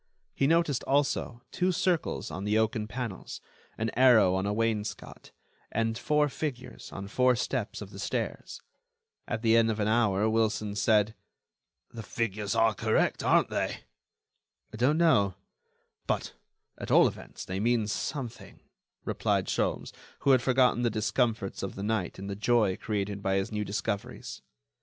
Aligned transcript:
He 0.33 0.47
noticed, 0.47 0.83
also, 0.85 1.43
two 1.51 1.71
circles 1.71 2.31
on 2.31 2.43
the 2.43 2.57
oaken 2.57 2.87
panels, 2.87 3.39
an 3.77 3.91
arrow 3.91 4.33
on 4.33 4.47
a 4.47 4.51
wainscot, 4.51 5.29
and 5.71 5.95
four 5.95 6.27
figures 6.27 6.91
on 6.91 7.07
four 7.07 7.35
steps 7.35 7.83
of 7.83 7.91
the 7.91 7.99
stairs. 7.99 8.63
At 9.27 9.43
the 9.43 9.55
end 9.55 9.69
of 9.69 9.79
an 9.79 9.87
hour 9.87 10.27
Wilson 10.27 10.73
said: 10.75 11.13
"The 11.93 12.01
figures 12.01 12.55
are 12.55 12.73
correct, 12.73 13.21
aren't 13.23 13.51
they?" 13.51 13.81
"I 14.73 14.77
don't 14.77 14.97
know; 14.97 15.35
but, 16.07 16.33
at 16.79 16.89
all 16.89 17.07
events, 17.07 17.45
they 17.45 17.59
mean 17.59 17.85
something," 17.85 18.59
replied 19.05 19.45
Sholmes, 19.45 19.91
who 20.21 20.31
had 20.31 20.41
forgotten 20.41 20.81
the 20.81 20.89
discomforts 20.89 21.61
of 21.61 21.75
the 21.75 21.83
night 21.83 22.17
in 22.17 22.25
the 22.25 22.35
joy 22.35 22.75
created 22.75 23.21
by 23.21 23.35
his 23.35 23.51
new 23.51 23.63
discoveries. 23.63 24.41